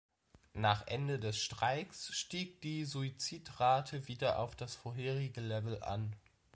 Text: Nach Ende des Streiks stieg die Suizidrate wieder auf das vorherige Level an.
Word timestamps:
Nach 0.55 0.87
Ende 0.87 1.19
des 1.19 1.37
Streiks 1.37 2.11
stieg 2.17 2.59
die 2.61 2.85
Suizidrate 2.85 4.07
wieder 4.07 4.39
auf 4.39 4.55
das 4.55 4.73
vorherige 4.73 5.41
Level 5.41 5.83
an. 5.83 6.15